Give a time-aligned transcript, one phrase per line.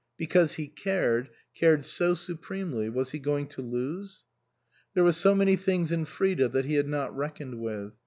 [0.17, 4.23] Because he cared cared so supremely was he going to lose?
[4.95, 7.93] There were so many things in Frida that he had not reckoned with.